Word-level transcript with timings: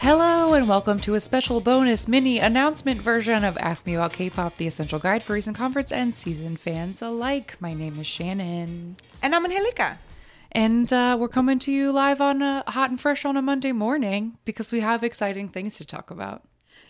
Hello, 0.00 0.54
and 0.54 0.66
welcome 0.66 1.00
to 1.00 1.14
a 1.16 1.20
special 1.20 1.60
bonus 1.60 2.08
mini 2.08 2.38
announcement 2.38 3.02
version 3.02 3.44
of 3.44 3.58
Ask 3.58 3.84
Me 3.84 3.94
About 3.94 4.14
K 4.14 4.30
pop, 4.30 4.56
the 4.56 4.66
essential 4.66 4.98
guide 4.98 5.22
for 5.22 5.34
recent 5.34 5.54
conference 5.54 5.92
and 5.92 6.14
season 6.14 6.56
fans 6.56 7.02
alike. 7.02 7.58
My 7.60 7.74
name 7.74 8.00
is 8.00 8.06
Shannon. 8.06 8.96
And 9.22 9.34
I'm 9.34 9.44
Angelica. 9.44 9.98
And 10.52 10.92
uh, 10.92 11.16
we're 11.20 11.28
coming 11.28 11.58
to 11.60 11.72
you 11.72 11.92
live 11.92 12.20
on 12.20 12.42
a 12.42 12.64
hot 12.68 12.90
and 12.90 13.00
fresh 13.00 13.24
on 13.24 13.36
a 13.36 13.42
Monday 13.42 13.72
morning 13.72 14.38
because 14.44 14.72
we 14.72 14.80
have 14.80 15.04
exciting 15.04 15.48
things 15.48 15.76
to 15.76 15.84
talk 15.84 16.10
about. 16.10 16.42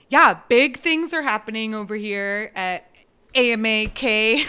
Yeah, 0.08 0.40
big 0.48 0.80
things 0.80 1.12
are 1.12 1.22
happening 1.22 1.74
over 1.74 1.96
here 1.96 2.52
at 2.54 2.88
AMAK. 3.34 4.46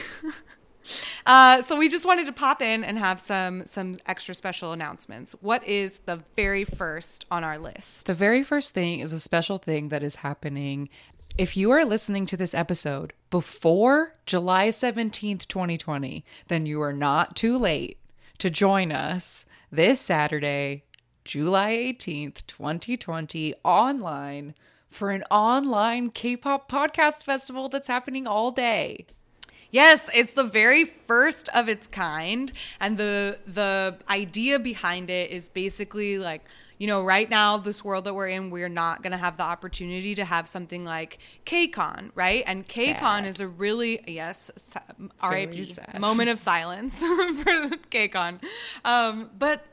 uh, 1.26 1.62
so 1.62 1.76
we 1.76 1.90
just 1.90 2.06
wanted 2.06 2.28
to 2.28 2.32
pop 2.32 2.62
in 2.62 2.84
and 2.84 2.98
have 2.98 3.20
some 3.20 3.66
some 3.66 3.98
extra 4.06 4.34
special 4.34 4.72
announcements. 4.72 5.36
What 5.42 5.68
is 5.68 6.00
the 6.00 6.22
very 6.36 6.64
first 6.64 7.26
on 7.30 7.44
our 7.44 7.58
list? 7.58 8.08
The 8.08 8.14
very 8.14 8.44
first 8.44 8.74
thing 8.74 9.00
is 9.00 9.12
a 9.12 9.20
special 9.20 9.58
thing 9.58 9.90
that 9.90 10.04
is 10.04 10.16
happening. 10.16 10.88
If 11.38 11.58
you 11.58 11.72
are 11.72 11.86
listening 11.86 12.26
to 12.28 12.38
this 12.38 12.54
episode 12.54 13.14
before 13.30 14.16
July 14.26 14.70
17th, 14.70 15.48
2020, 15.48 16.26
then 16.48 16.66
you 16.66 16.82
are 16.82 16.92
not 16.92 17.36
too 17.36 17.58
late 17.58 17.98
to 18.40 18.50
join 18.50 18.92
us 18.92 19.46
this 19.72 20.00
Saturday, 20.00 20.84
July 21.26 21.76
18th, 21.76 22.48
2020, 22.48 23.54
online 23.64 24.56
for 24.90 25.12
an 25.12 25.24
online 25.30 26.10
K 26.10 26.36
pop 26.36 26.72
podcast 26.72 27.24
festival 27.24 27.70
that's 27.70 27.88
happening 27.88 28.26
all 28.26 28.52
day. 28.52 29.06
Yes, 29.72 30.10
it's 30.14 30.34
the 30.34 30.44
very 30.44 30.86
first 30.86 31.50
of 31.50 31.70
its 31.70 31.88
kind 31.88 32.52
and 32.80 32.98
the 32.98 33.40
the 33.46 33.98
idea 34.10 34.60
behind 34.60 35.10
it 35.10 35.32
is 35.32 35.50
basically 35.50 36.18
like 36.18 36.46
you 36.80 36.88
know, 36.88 37.04
right 37.04 37.30
now, 37.30 37.58
this 37.58 37.84
world 37.84 38.06
that 38.06 38.16
we're 38.16 38.30
in, 38.30 38.50
we're 38.50 38.70
not 38.70 39.04
going 39.04 39.12
to 39.12 39.18
have 39.18 39.36
the 39.36 39.44
opportunity 39.44 40.16
to 40.16 40.24
have 40.24 40.48
something 40.48 40.86
like 40.86 41.20
KCON, 41.46 42.12
right? 42.16 42.42
And 42.48 42.66
KCON 42.66 43.26
is 43.26 43.42
a 43.42 43.48
really, 43.48 44.02
yes, 44.08 44.50
RIP, 45.22 46.00
moment 46.00 46.30
of 46.30 46.40
silence 46.40 47.00
for 47.00 47.70
KCON. 47.92 48.42
Um, 48.86 49.30
but 49.38 49.66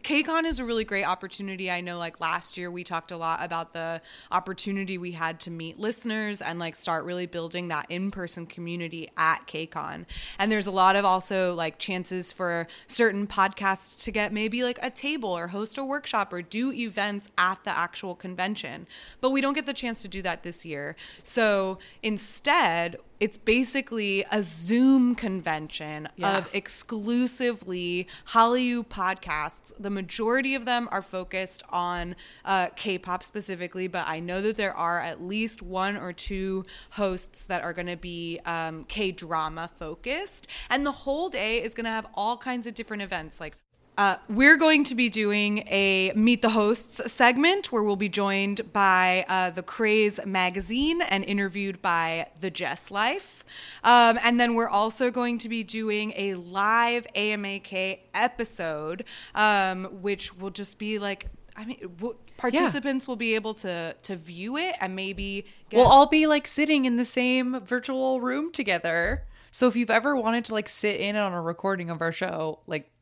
KCON 0.00 0.44
is 0.44 0.58
a 0.58 0.64
really 0.64 0.84
great 0.84 1.04
opportunity. 1.04 1.70
I 1.70 1.80
know 1.80 1.98
like 1.98 2.20
last 2.20 2.56
year 2.56 2.70
we 2.70 2.84
talked 2.84 3.10
a 3.10 3.16
lot 3.16 3.42
about 3.42 3.72
the 3.72 4.00
opportunity 4.30 4.98
we 4.98 5.12
had 5.12 5.40
to 5.40 5.50
meet 5.50 5.78
listeners 5.78 6.40
and 6.40 6.58
like 6.58 6.76
start 6.76 7.04
really 7.04 7.26
building 7.26 7.68
that 7.68 7.86
in-person 7.88 8.46
community 8.46 9.08
at 9.16 9.46
KCON. 9.46 10.06
And 10.38 10.52
there's 10.52 10.66
a 10.66 10.72
lot 10.72 10.96
of 10.96 11.04
also 11.04 11.54
like 11.54 11.78
chances 11.78 12.32
for 12.32 12.66
certain 12.86 13.26
podcasts 13.26 14.02
to 14.04 14.12
get 14.12 14.32
maybe 14.32 14.62
like 14.62 14.78
a 14.82 14.90
table 14.90 15.36
or 15.36 15.48
host 15.48 15.78
a 15.78 15.84
workshop 15.84 16.32
or 16.32 16.42
do 16.42 16.72
events 16.72 17.28
at 17.36 17.64
the 17.64 17.76
actual 17.76 18.14
convention. 18.14 18.86
But 19.20 19.30
we 19.30 19.40
don't 19.40 19.54
get 19.54 19.66
the 19.66 19.74
chance 19.74 20.02
to 20.02 20.08
do 20.08 20.22
that 20.22 20.42
this 20.42 20.64
year. 20.64 20.96
So 21.22 21.78
instead, 22.02 22.96
it's 23.20 23.36
basically 23.36 24.24
a 24.30 24.42
Zoom 24.42 25.14
convention 25.14 26.08
Yeah. 26.16 26.38
of 26.38 26.48
exclusively 26.52 28.06
Hallyu 28.28 28.86
podcasts. 28.86 29.72
The 29.78 29.90
majority 29.90 30.54
of 30.54 30.64
them 30.64 30.88
are 30.90 31.02
focused 31.02 31.62
on 31.70 32.16
uh, 32.44 32.68
K-pop 32.76 33.22
specifically, 33.22 33.88
but 33.88 34.08
I 34.08 34.20
know 34.20 34.40
that 34.42 34.56
there 34.56 34.74
are 34.74 35.00
at 35.00 35.22
least 35.22 35.62
one 35.62 35.96
or 35.96 36.12
two 36.12 36.64
hosts 36.90 37.46
that 37.46 37.62
are 37.62 37.72
going 37.72 37.86
to 37.88 37.96
be 37.96 38.40
um, 38.44 38.84
K-drama 38.84 39.70
focused, 39.78 40.46
and 40.70 40.84
the 40.86 40.92
whole 40.92 41.28
day 41.28 41.62
is 41.62 41.74
going 41.74 41.84
to 41.84 41.90
have 41.90 42.06
all 42.14 42.36
kinds 42.36 42.66
of 42.66 42.74
different 42.74 43.02
events 43.02 43.40
like. 43.40 43.56
Uh, 43.98 44.16
we're 44.28 44.56
going 44.56 44.84
to 44.84 44.94
be 44.94 45.08
doing 45.08 45.66
a 45.66 46.12
Meet 46.14 46.40
the 46.40 46.50
Hosts 46.50 47.10
segment 47.10 47.72
where 47.72 47.82
we'll 47.82 47.96
be 47.96 48.08
joined 48.08 48.72
by 48.72 49.26
uh, 49.28 49.50
the 49.50 49.62
Craze 49.64 50.20
magazine 50.24 51.02
and 51.02 51.24
interviewed 51.24 51.82
by 51.82 52.28
The 52.40 52.48
Jess 52.48 52.92
Life. 52.92 53.44
Um, 53.82 54.16
and 54.22 54.38
then 54.38 54.54
we're 54.54 54.68
also 54.68 55.10
going 55.10 55.38
to 55.38 55.48
be 55.48 55.64
doing 55.64 56.12
a 56.14 56.34
live 56.34 57.08
AMAK 57.16 57.98
episode, 58.14 59.04
um, 59.34 59.86
which 60.00 60.32
will 60.32 60.50
just 60.50 60.78
be 60.78 61.00
like, 61.00 61.26
I 61.56 61.64
mean, 61.64 61.80
w- 61.98 62.16
participants 62.36 63.08
will 63.08 63.16
be 63.16 63.34
able 63.34 63.54
to 63.54 63.96
to 64.00 64.14
view 64.14 64.56
it 64.56 64.76
and 64.80 64.94
maybe 64.94 65.44
get 65.70 65.78
We'll 65.78 65.88
all 65.88 66.06
be 66.06 66.28
like 66.28 66.46
sitting 66.46 66.84
in 66.84 66.98
the 66.98 67.04
same 67.04 67.58
virtual 67.64 68.20
room 68.20 68.52
together. 68.52 69.24
So 69.50 69.66
if 69.66 69.74
you've 69.74 69.90
ever 69.90 70.14
wanted 70.14 70.44
to 70.44 70.54
like 70.54 70.68
sit 70.68 71.00
in 71.00 71.16
on 71.16 71.32
a 71.32 71.42
recording 71.42 71.90
of 71.90 72.00
our 72.00 72.12
show, 72.12 72.60
like 72.68 72.92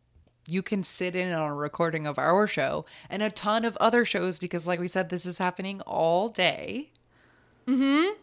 you 0.49 0.63
can 0.63 0.85
sit 0.85 1.17
in 1.17 1.33
on 1.33 1.51
a 1.51 1.55
recording 1.55 2.07
of 2.07 2.19
our 2.19 2.47
show 2.47 2.85
and 3.11 3.23
a 3.23 3.31
ton 3.31 3.65
of 3.65 3.77
other 3.77 4.05
shows 4.05 4.39
because 4.39 4.67
like 4.67 4.81
we 4.81 4.89
said 4.89 5.09
this 5.09 5.27
is 5.27 5.39
happening 5.39 5.81
all 5.83 6.29
day. 6.29 6.91
Mm-hmm. 7.67 8.15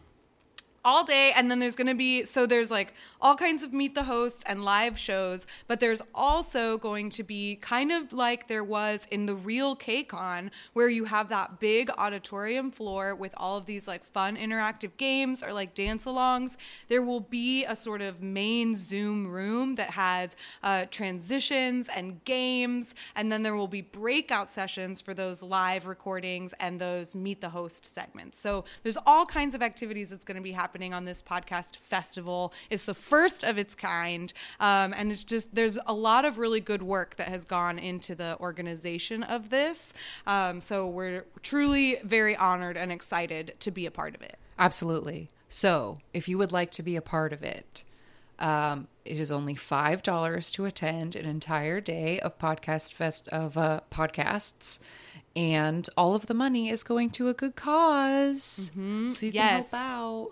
All 0.84 1.04
day 1.04 1.32
and 1.34 1.50
then 1.50 1.58
there's 1.58 1.76
going 1.76 1.86
to 1.86 1.94
be 1.94 2.24
so 2.24 2.46
there's 2.46 2.70
like 2.70 2.92
all 3.20 3.34
kinds 3.34 3.62
of 3.62 3.72
meet 3.72 3.94
the 3.94 4.04
hosts 4.04 4.44
and 4.46 4.64
live 4.64 4.98
shows 4.98 5.46
but 5.66 5.80
there's 5.80 6.02
also 6.14 6.76
going 6.78 7.08
to 7.08 7.22
be 7.22 7.56
kind 7.56 7.90
of 7.90 8.12
like 8.12 8.48
there 8.48 8.64
was 8.64 9.06
in 9.10 9.26
the 9.26 9.34
real 9.34 9.74
KCON 9.74 10.50
where 10.72 10.88
you 10.88 11.06
have 11.06 11.28
that 11.30 11.58
big 11.58 11.90
auditorium 11.96 12.70
floor 12.70 13.14
with 13.14 13.32
all 13.36 13.56
of 13.56 13.66
these 13.66 13.88
like 13.88 14.04
fun 14.04 14.36
interactive 14.36 14.90
games 14.96 15.42
or 15.42 15.52
like 15.52 15.74
dance 15.74 16.04
alongs 16.04 16.56
there 16.88 17.02
will 17.02 17.20
be 17.20 17.64
a 17.64 17.74
sort 17.74 18.02
of 18.02 18.22
main 18.22 18.74
zoom 18.74 19.26
room 19.26 19.76
that 19.76 19.90
has 19.90 20.36
uh, 20.62 20.84
transitions 20.90 21.88
and 21.94 22.22
games 22.24 22.94
and 23.16 23.32
then 23.32 23.42
there 23.42 23.54
will 23.54 23.68
be 23.68 23.80
breakout 23.80 24.50
sessions 24.50 25.00
for 25.00 25.14
those 25.14 25.42
live 25.42 25.86
recordings 25.86 26.52
and 26.60 26.80
those 26.80 27.14
meet 27.14 27.40
the 27.40 27.48
host 27.50 27.84
segments. 27.84 28.38
So 28.38 28.64
there's 28.82 28.98
all 29.06 29.24
kinds 29.26 29.54
of 29.54 29.62
activities 29.62 30.10
that's 30.10 30.24
going 30.24 30.36
to 30.36 30.42
be 30.42 30.52
happening 30.52 30.73
on 30.82 31.04
this 31.04 31.22
podcast 31.22 31.76
festival. 31.76 32.52
It's 32.70 32.84
the 32.84 32.94
first 32.94 33.44
of 33.44 33.58
its 33.58 33.74
kind. 33.74 34.32
Um, 34.58 34.92
and 34.92 35.12
it's 35.12 35.24
just, 35.24 35.54
there's 35.54 35.78
a 35.86 35.94
lot 35.94 36.24
of 36.24 36.38
really 36.38 36.60
good 36.60 36.82
work 36.82 37.16
that 37.16 37.28
has 37.28 37.44
gone 37.44 37.78
into 37.78 38.14
the 38.14 38.36
organization 38.40 39.22
of 39.22 39.50
this. 39.50 39.92
Um, 40.26 40.60
so 40.60 40.88
we're 40.88 41.26
truly 41.42 41.98
very 42.02 42.34
honored 42.36 42.76
and 42.76 42.90
excited 42.90 43.54
to 43.60 43.70
be 43.70 43.86
a 43.86 43.90
part 43.90 44.14
of 44.14 44.22
it. 44.22 44.36
Absolutely. 44.58 45.30
So, 45.48 45.98
if 46.12 46.28
you 46.28 46.36
would 46.38 46.50
like 46.50 46.72
to 46.72 46.82
be 46.82 46.96
a 46.96 47.02
part 47.02 47.32
of 47.32 47.44
it, 47.44 47.84
um, 48.40 48.88
it 49.04 49.18
is 49.18 49.30
only 49.30 49.54
five 49.54 50.02
dollars 50.02 50.50
to 50.52 50.64
attend 50.64 51.14
an 51.14 51.26
entire 51.26 51.80
day 51.80 52.18
of 52.18 52.38
podcast 52.38 52.92
fest 52.92 53.28
of 53.28 53.56
uh, 53.56 53.80
podcasts, 53.90 54.80
and 55.36 55.88
all 55.96 56.14
of 56.14 56.26
the 56.26 56.34
money 56.34 56.70
is 56.70 56.82
going 56.82 57.10
to 57.10 57.28
a 57.28 57.34
good 57.34 57.54
because 57.54 58.72
So 58.74 59.26
you 59.26 59.32
can 59.32 59.62
help 59.62 59.74
out. 59.74 60.30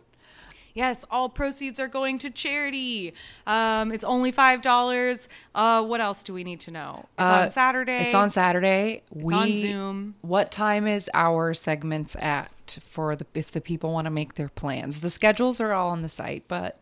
Yes, 0.75 1.05
all 1.11 1.29
proceeds 1.29 1.79
are 1.79 1.89
going 1.89 2.19
to 2.19 2.31
charity. 2.31 3.13
Um, 3.47 3.93
it's 3.93 4.05
only 4.05 4.31
five 4.31 4.63
dollars. 4.63 5.29
Uh, 5.55 5.85
what 5.85 6.01
else 6.01 6.25
do 6.25 6.33
we 6.33 6.45
need 6.45 6.61
to 6.61 6.71
know? 6.71 7.07
It's 7.19 7.29
Uh, 7.29 7.43
on 7.45 7.51
Saturday. 7.51 7.99
It's 8.05 8.15
on 8.15 8.31
Saturday. 8.31 9.03
It's 9.15 9.33
on 9.33 9.53
Zoom. 9.53 10.15
What 10.23 10.51
time 10.51 10.87
is 10.87 11.11
our 11.15 11.55
segments 11.55 12.17
at 12.17 12.79
for 12.83 13.17
the 13.17 13.27
if 13.35 13.51
the 13.53 13.61
people 13.61 13.93
want 13.93 14.07
to 14.07 14.11
make 14.11 14.35
their 14.35 14.49
plans? 14.49 15.01
The 15.01 15.11
schedules 15.11 15.61
are 15.61 15.73
all 15.73 15.91
on 15.91 16.03
the 16.03 16.09
site, 16.09 16.45
but 16.49 16.79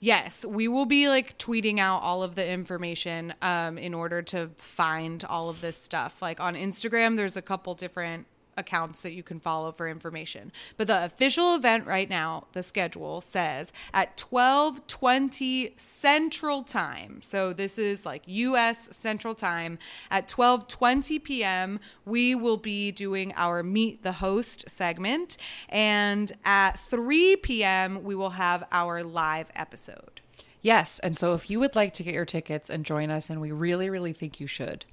Yes, 0.00 0.44
we 0.44 0.68
will 0.68 0.84
be 0.84 1.08
like 1.08 1.38
tweeting 1.38 1.78
out 1.78 2.02
all 2.02 2.22
of 2.22 2.34
the 2.34 2.46
information 2.46 3.32
um, 3.40 3.78
in 3.78 3.94
order 3.94 4.20
to 4.20 4.50
find 4.58 5.24
all 5.24 5.48
of 5.48 5.62
this 5.62 5.78
stuff. 5.78 6.20
Like 6.20 6.40
on 6.40 6.56
Instagram, 6.56 7.16
there's 7.16 7.38
a 7.38 7.42
couple 7.42 7.74
different 7.74 8.26
accounts 8.56 9.02
that 9.02 9.12
you 9.12 9.22
can 9.22 9.40
follow 9.40 9.72
for 9.72 9.88
information. 9.88 10.52
But 10.76 10.86
the 10.86 11.04
official 11.04 11.54
event 11.54 11.86
right 11.86 12.08
now, 12.08 12.46
the 12.52 12.62
schedule 12.62 13.20
says 13.20 13.72
at 13.92 14.16
12:20 14.16 15.78
Central 15.78 16.62
Time. 16.62 17.20
So 17.22 17.52
this 17.52 17.78
is 17.78 18.04
like 18.04 18.22
US 18.26 18.94
Central 18.96 19.34
Time 19.34 19.78
at 20.10 20.28
12:20 20.28 21.22
p.m. 21.22 21.80
we 22.04 22.34
will 22.34 22.56
be 22.56 22.90
doing 22.90 23.32
our 23.36 23.62
meet 23.62 24.02
the 24.02 24.12
host 24.12 24.68
segment 24.68 25.36
and 25.68 26.32
at 26.44 26.78
3 26.78 27.36
p.m. 27.36 28.02
we 28.02 28.14
will 28.14 28.30
have 28.30 28.64
our 28.72 29.02
live 29.02 29.50
episode. 29.54 30.20
Yes. 30.64 30.98
And 31.00 31.14
so 31.14 31.34
if 31.34 31.50
you 31.50 31.60
would 31.60 31.76
like 31.76 31.92
to 31.94 32.02
get 32.02 32.14
your 32.14 32.24
tickets 32.24 32.70
and 32.70 32.86
join 32.86 33.10
us, 33.10 33.28
and 33.28 33.38
we 33.38 33.52
really, 33.52 33.90
really 33.90 34.14
think 34.14 34.40
you 34.40 34.46
should, 34.46 34.86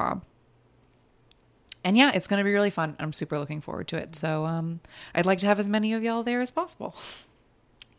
and 1.85 1.99
yeah, 1.99 2.11
it's 2.15 2.27
going 2.27 2.39
to 2.39 2.45
be 2.45 2.53
really 2.53 2.71
fun. 2.71 2.97
I'm 2.99 3.13
super 3.13 3.39
looking 3.39 3.61
forward 3.61 3.89
to 3.89 3.97
it. 3.97 4.17
So 4.17 4.47
um, 4.47 4.81
I'd 5.15 5.27
like 5.27 5.39
to 5.41 5.47
have 5.47 5.61
as 5.61 5.69
many 5.69 5.93
of 5.93 6.03
y'all 6.03 6.23
there 6.23 6.41
as 6.41 6.51
possible. 6.51 6.97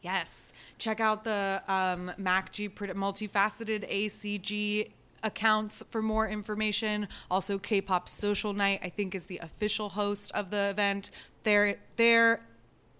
Yes. 0.01 0.51
Check 0.79 0.99
out 0.99 1.23
the 1.23 1.61
um, 1.67 2.11
MacG 2.19 2.73
multifaceted 2.73 3.89
ACG 3.89 4.91
accounts 5.25 5.83
for 5.89 6.01
more 6.01 6.27
information. 6.29 7.09
Also, 7.29 7.57
K-pop 7.57 8.07
Social 8.07 8.53
Night, 8.53 8.79
I 8.81 8.89
think, 8.89 9.13
is 9.13 9.25
the 9.25 9.39
official 9.39 9.89
host 9.89 10.31
of 10.33 10.51
the 10.51 10.69
event. 10.69 11.11
Their 11.43 11.77
their 11.97 12.41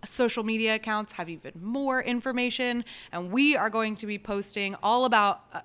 social 0.05 0.43
media 0.43 0.75
accounts 0.75 1.13
have 1.13 1.29
even 1.29 1.53
more 1.61 2.01
information, 2.01 2.83
and 3.11 3.31
we 3.31 3.55
are 3.55 3.69
going 3.69 3.95
to 3.97 4.05
be 4.05 4.17
posting 4.17 4.75
all 4.83 5.05
about. 5.05 5.41
Uh, 5.53 5.61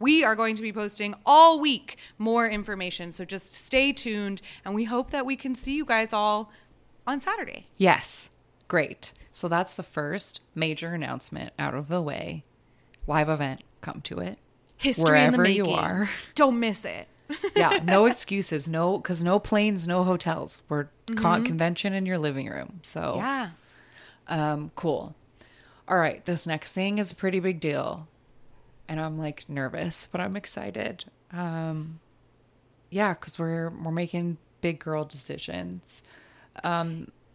we 0.00 0.24
are 0.24 0.34
going 0.34 0.54
to 0.56 0.62
be 0.62 0.72
posting 0.72 1.14
all 1.24 1.60
week 1.60 1.96
more 2.18 2.48
information. 2.48 3.12
So 3.12 3.24
just 3.24 3.52
stay 3.52 3.92
tuned, 3.92 4.42
and 4.64 4.74
we 4.74 4.84
hope 4.84 5.10
that 5.10 5.24
we 5.26 5.36
can 5.36 5.54
see 5.54 5.74
you 5.76 5.84
guys 5.84 6.12
all 6.12 6.50
on 7.06 7.20
Saturday. 7.20 7.68
Yes. 7.76 8.28
Great. 8.66 9.12
So 9.32 9.48
that's 9.48 9.74
the 9.74 9.82
first 9.82 10.42
major 10.54 10.94
announcement 10.94 11.52
out 11.58 11.74
of 11.74 11.88
the 11.88 12.02
way. 12.02 12.44
Live 13.06 13.28
event, 13.28 13.62
come 13.80 14.00
to 14.02 14.18
it. 14.18 14.38
History 14.78 15.02
in 15.02 15.32
the 15.32 15.38
Wherever 15.38 15.42
making. 15.42 15.64
you 15.66 15.70
are. 15.72 16.08
Don't 16.34 16.58
miss 16.58 16.84
it. 16.84 17.08
Yeah, 17.54 17.80
no 17.84 18.06
excuses. 18.12 18.68
No, 18.68 18.96
because 18.98 19.22
no 19.22 19.38
planes, 19.38 19.86
no 19.86 20.04
hotels. 20.04 20.62
We're 20.68 20.86
con- 21.16 21.44
convention 21.44 21.92
in 21.92 22.06
your 22.06 22.16
living 22.18 22.48
room. 22.48 22.80
So 22.82 23.14
yeah. 23.16 23.50
Um, 24.28 24.70
cool. 24.74 25.14
All 25.86 25.98
right, 25.98 26.24
this 26.24 26.46
next 26.46 26.72
thing 26.72 26.98
is 26.98 27.10
a 27.12 27.14
pretty 27.14 27.40
big 27.40 27.60
deal. 27.60 28.06
And 28.88 29.00
I'm 29.00 29.18
like 29.18 29.44
nervous, 29.48 30.08
but 30.10 30.20
I'm 30.20 30.36
excited. 30.36 31.04
Um, 31.32 32.00
yeah, 32.90 33.12
because 33.14 33.38
we're 33.38 33.68
we're 33.70 33.90
making 33.90 34.38
big 34.60 34.78
girl 34.78 35.04
decisions. 35.04 36.02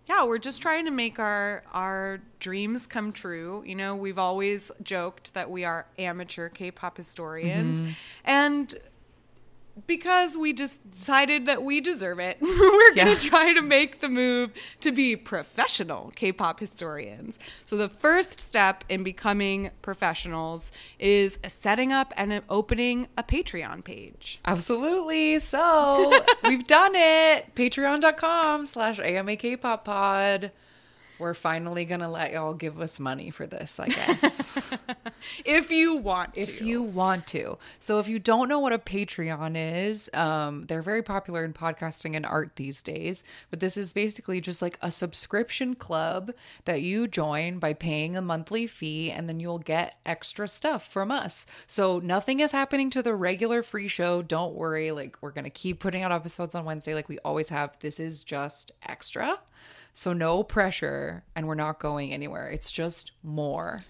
Yeah 0.08 0.24
we're 0.26 0.38
just 0.38 0.62
trying 0.62 0.86
to 0.86 0.92
make 0.92 1.20
our 1.20 1.64
our 1.74 2.20
dreams 2.40 2.88
come 2.88 3.12
true 3.12 3.64
you 3.66 3.76
know 3.76 3.96
we've 3.96 4.18
always 4.20 4.72
joked 4.82 5.34
that 5.34 5.50
we 5.50 5.64
are 5.64 5.86
amateur 5.98 6.50
k-pop 6.50 6.98
historians 6.98 7.82
Mm-hmm. 7.82 7.92
and 8.26 8.76
because 9.88 10.38
we 10.38 10.54
just 10.54 10.80
decided 10.92 11.46
that 11.46 11.64
we 11.64 11.81
deserve 11.81 12.20
it 12.20 12.38
we're 12.42 12.50
going 12.96 12.96
Yeah. 12.96 13.14
to 13.16 13.20
try 13.20 13.54
to 13.54 13.62
make 13.62 14.00
the 14.02 14.10
move 14.10 14.52
to 14.81 14.92
be 14.92 15.16
professional 15.16 16.12
k-pop 16.16 16.60
historians 16.60 17.40
so 17.66 17.75
the 17.75 17.90
first 17.90 18.40
step 18.40 18.84
in 18.90 19.04
becoming 19.04 19.72
professionals 19.81 20.72
is 21.00 21.40
setting 21.48 21.92
up 21.92 22.14
and 22.18 22.42
opening 22.50 23.08
a 23.18 23.24
patreon 23.24 23.84
page 23.84 24.40
Absolutely. 24.46 25.40
So 25.40 26.12
we've 26.44 26.66
done 26.68 26.94
it. 26.96 27.54
Patreon.com 27.56 28.66
slash 28.66 29.00
AMAK 29.00 29.60
Pop 29.62 29.86
Pod. 29.86 30.52
We're 31.19 31.33
finally 31.33 31.86
gonna 31.86 32.10
let 32.10 32.31
y'all 32.31 32.54
give 32.54 32.80
us 32.80 33.00
money 33.00 33.30
for 33.30 33.45
this, 33.45 33.80
I 33.80 33.88
guess. 33.89 34.57
if 35.45 35.71
you 35.71 35.95
want 35.95 36.31
if 36.36 36.60
to 36.60 36.65
you 36.65 36.81
want 36.81 37.27
to. 37.27 37.57
So 37.80 38.00
if 38.00 38.07
you 38.07 38.19
don't 38.19 38.50
know 38.50 38.60
what 38.60 38.74
a 38.74 38.80
Patreon 38.80 39.56
is, 39.56 40.10
um, 40.13 40.63
they're 40.63 40.81
very 40.81 41.04
popular 41.04 41.45
in 41.45 41.54
podcasting 41.54 42.15
and 42.15 42.25
art 42.25 42.56
these 42.56 42.81
days. 42.81 43.24
But 43.50 43.60
this 43.60 43.77
is 43.77 43.94
basically 43.94 44.42
just 44.42 44.62
like 44.62 44.77
a 44.81 44.92
subscription 44.92 45.75
club 45.75 46.31
that 46.65 46.81
you 46.81 47.07
join 47.07 47.60
by 47.60 47.74
paying 47.74 48.18
a 48.18 48.21
monthly 48.21 48.68
fee, 48.68 49.12
and 49.12 49.30
then 49.30 49.39
you'll 49.39 49.60
get 49.60 49.98
extra 50.06 50.48
stuff 50.48 50.92
from 50.92 51.12
us. 51.12 51.45
So 51.68 52.00
nothing 52.00 52.39
is 52.39 52.51
happening 52.51 52.89
to 52.92 53.04
the 53.04 53.15
regular 53.15 53.63
free 53.63 53.88
show. 53.88 54.21
Don't 54.21 54.56
worry. 54.56 54.92
Like 54.92 55.18
we're 55.21 55.31
gonna 55.31 55.50
keep 55.50 55.80
putting 55.80 56.04
out 56.04 56.12
episodes 56.12 56.56
on 56.56 56.65
Wednesday, 56.65 56.94
like 56.95 57.10
we 57.10 57.19
always 57.19 57.50
have. 57.50 57.77
This 57.80 58.00
is 58.00 58.24
just 58.24 58.71
extra. 58.83 59.39
So 59.94 60.12
no 60.12 60.44
pressure, 60.44 61.24
and 61.36 61.48
we're 61.48 61.56
not 61.56 61.80
going 61.80 62.12
anywhere. 62.12 62.50
It's 62.50 62.72
just 62.72 63.12
more. 63.22 63.81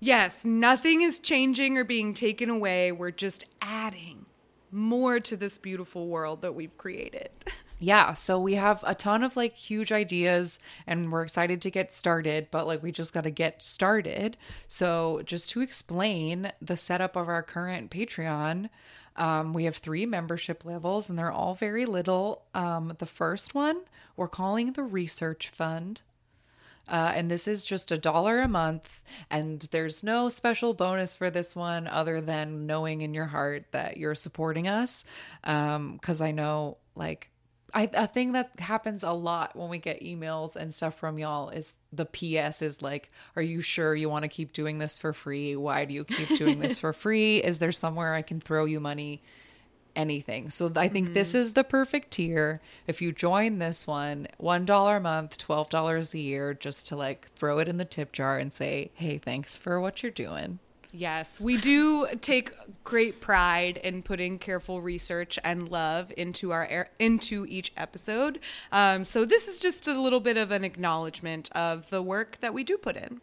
Yes, 0.00 0.44
nothing 0.44 1.00
is 1.00 1.18
changing 1.18 1.78
or 1.78 1.84
being 1.84 2.12
taken 2.12 2.50
away. 2.50 2.92
We're 2.92 3.12
just 3.12 3.44
adding 3.62 4.26
more 4.70 5.20
to 5.20 5.36
this 5.36 5.56
beautiful 5.58 6.08
world 6.08 6.42
that 6.42 6.54
we've 6.54 6.76
created. 6.76 7.30
yeah 7.78 8.12
so 8.12 8.38
we 8.38 8.54
have 8.54 8.82
a 8.86 8.94
ton 8.94 9.22
of 9.22 9.36
like 9.36 9.54
huge 9.54 9.92
ideas 9.92 10.58
and 10.86 11.10
we're 11.10 11.22
excited 11.22 11.60
to 11.60 11.70
get 11.70 11.92
started 11.92 12.48
but 12.50 12.66
like 12.66 12.82
we 12.82 12.92
just 12.92 13.12
got 13.12 13.24
to 13.24 13.30
get 13.30 13.62
started. 13.62 14.36
So 14.68 15.22
just 15.24 15.50
to 15.50 15.60
explain 15.60 16.52
the 16.60 16.76
setup 16.76 17.16
of 17.16 17.28
our 17.28 17.42
current 17.42 17.90
patreon 17.90 18.70
um, 19.16 19.52
we 19.52 19.64
have 19.64 19.76
three 19.76 20.06
membership 20.06 20.64
levels 20.64 21.08
and 21.08 21.18
they're 21.18 21.30
all 21.30 21.54
very 21.54 21.86
little. 21.86 22.42
Um, 22.54 22.94
the 22.98 23.06
first 23.06 23.54
one 23.54 23.82
we're 24.16 24.28
calling 24.28 24.72
the 24.72 24.82
research 24.82 25.48
fund. 25.48 26.02
Uh, 26.86 27.12
and 27.14 27.30
this 27.30 27.48
is 27.48 27.64
just 27.64 27.90
a 27.90 27.96
dollar 27.96 28.42
a 28.42 28.48
month, 28.48 29.02
and 29.30 29.62
there's 29.70 30.04
no 30.04 30.28
special 30.28 30.74
bonus 30.74 31.14
for 31.16 31.30
this 31.30 31.56
one 31.56 31.86
other 31.86 32.20
than 32.20 32.66
knowing 32.66 33.00
in 33.00 33.14
your 33.14 33.24
heart 33.24 33.64
that 33.70 33.96
you're 33.96 34.14
supporting 34.14 34.68
us. 34.68 35.02
Because 35.42 36.20
I 36.20 36.30
know, 36.30 36.76
like, 36.94 37.30
I, 37.74 37.90
a 37.92 38.06
thing 38.06 38.32
that 38.32 38.52
happens 38.60 39.02
a 39.02 39.12
lot 39.12 39.56
when 39.56 39.68
we 39.68 39.78
get 39.78 40.00
emails 40.02 40.54
and 40.54 40.72
stuff 40.72 40.94
from 40.94 41.18
y'all 41.18 41.48
is 41.48 41.74
the 41.92 42.06
PS 42.06 42.62
is 42.62 42.82
like, 42.82 43.08
Are 43.34 43.42
you 43.42 43.60
sure 43.60 43.94
you 43.94 44.08
want 44.08 44.22
to 44.22 44.28
keep 44.28 44.52
doing 44.52 44.78
this 44.78 44.96
for 44.96 45.12
free? 45.12 45.56
Why 45.56 45.84
do 45.84 45.92
you 45.92 46.04
keep 46.04 46.38
doing 46.38 46.60
this 46.60 46.78
for 46.78 46.92
free? 46.94 47.38
Is 47.38 47.58
there 47.58 47.72
somewhere 47.72 48.14
I 48.14 48.22
can 48.22 48.40
throw 48.40 48.64
you 48.64 48.80
money? 48.80 49.22
anything. 49.96 50.50
So 50.50 50.72
I 50.74 50.88
think 50.88 51.14
this 51.14 51.30
mm-hmm. 51.30 51.38
is 51.38 51.52
the 51.52 51.64
perfect 51.64 52.10
tier. 52.10 52.60
If 52.86 53.00
you 53.00 53.12
join 53.12 53.58
this 53.58 53.86
one, 53.86 54.28
$1 54.40 54.96
a 54.96 55.00
month, 55.00 55.38
$12 55.38 56.14
a 56.14 56.18
year, 56.18 56.54
just 56.54 56.88
to 56.88 56.96
like 56.96 57.30
throw 57.36 57.58
it 57.58 57.68
in 57.68 57.76
the 57.76 57.84
tip 57.84 58.12
jar 58.12 58.38
and 58.38 58.52
say, 58.52 58.90
hey, 58.94 59.18
thanks 59.18 59.56
for 59.56 59.80
what 59.80 60.02
you're 60.02 60.12
doing. 60.12 60.58
Yes, 60.96 61.40
we 61.40 61.56
do 61.56 62.06
take 62.20 62.52
great 62.84 63.20
pride 63.20 63.78
in 63.78 64.00
putting 64.00 64.38
careful 64.38 64.80
research 64.80 65.40
and 65.42 65.68
love 65.68 66.12
into 66.16 66.52
our 66.52 66.88
into 67.00 67.44
each 67.48 67.72
episode. 67.76 68.38
Um, 68.70 69.02
so 69.02 69.24
this 69.24 69.48
is 69.48 69.58
just 69.58 69.88
a 69.88 70.00
little 70.00 70.20
bit 70.20 70.36
of 70.36 70.52
an 70.52 70.62
acknowledgement 70.62 71.50
of 71.50 71.90
the 71.90 72.00
work 72.00 72.38
that 72.42 72.54
we 72.54 72.62
do 72.62 72.78
put 72.78 72.96
in. 72.96 73.20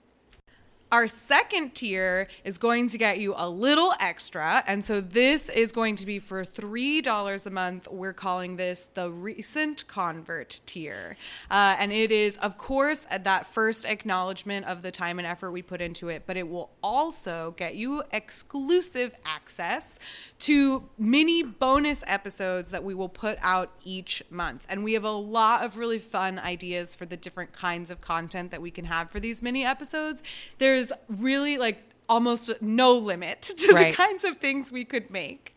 Our 0.92 1.08
second 1.08 1.74
tier 1.74 2.28
is 2.44 2.58
going 2.58 2.90
to 2.90 2.98
get 2.98 3.20
you 3.20 3.34
a 3.38 3.50
little 3.50 3.94
extra. 4.02 4.62
And 4.68 4.84
so 4.84 5.00
this 5.00 5.48
is 5.48 5.72
going 5.72 5.96
to 5.96 6.06
be 6.06 6.20
for 6.20 6.44
$3 6.44 7.46
a 7.46 7.50
month. 7.50 7.88
We're 7.90 8.12
calling 8.12 8.58
this 8.58 8.90
the 8.94 9.10
recent 9.10 9.88
convert 9.88 10.60
tier. 10.66 11.16
Uh, 11.50 11.78
and 11.80 11.94
it 11.94 12.12
is, 12.12 12.36
of 12.38 12.58
course, 12.58 13.08
that 13.10 13.48
first 13.48 13.86
acknowledgement 13.86 14.65
of 14.65 14.82
the 14.82 14.92
time 14.92 15.18
and 15.18 15.25
effort 15.25 15.51
we 15.51 15.62
put 15.62 15.80
into 15.80 16.10
it, 16.10 16.24
but 16.25 16.36
it 16.36 16.50
will 16.50 16.72
also 16.84 17.56
get 17.58 17.75
you 17.75 18.04
exclusive 18.12 19.13
access 19.24 19.98
to 20.39 20.89
mini 20.98 21.42
bonus 21.42 22.04
episodes 22.06 22.70
that 22.72 22.84
we 22.84 22.94
will 22.94 23.08
put 23.08 23.38
out 23.42 23.72
each 23.86 24.22
month. 24.30 24.65
And 24.68 24.84
we 24.84 24.92
have 24.94 25.06
a 25.06 25.12
lot 25.12 25.63
of 25.63 25.77
really 25.77 26.00
fun 26.00 26.38
ideas 26.38 26.96
for 26.96 27.06
the 27.06 27.15
different 27.15 27.54
kinds 27.54 27.89
of 27.89 28.01
content 28.01 28.51
that 28.51 28.62
we 28.62 28.72
can 28.72 28.86
have 28.86 29.10
for 29.10 29.22
these 29.22 29.42
mini 29.42 29.63
episodes. 29.63 30.22
There's 30.58 30.81
really 31.10 31.58
like 31.58 31.82
almost 32.08 32.52
no 32.62 32.94
limit 32.94 33.42
to 33.58 33.74
Right. 33.74 33.92
the 33.92 33.96
kinds 33.98 34.24
of 34.24 34.38
things 34.38 34.72
we 34.72 34.86
could 34.86 35.10
make. 35.12 35.56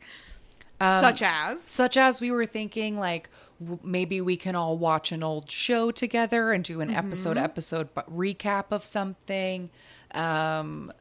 Such 0.81 1.23
as 1.23 1.63
Such 1.63 1.97
as 1.97 2.21
we 2.21 2.31
were 2.31 2.45
thinking, 2.45 2.99
like, 2.99 3.31
w- 3.59 3.79
maybe 3.83 4.21
we 4.21 4.37
can 4.37 4.55
all 4.55 4.77
watch 4.77 5.13
an 5.13 5.23
old 5.23 5.51
show 5.51 5.91
together 5.91 6.53
and 6.53 6.63
do 6.63 6.83
an 6.83 6.91
episode 6.91 7.39
episode 7.39 7.89
but 7.95 8.15
recap 8.15 8.65
of 8.71 8.85
something. 8.85 9.71
Um, 10.13 10.93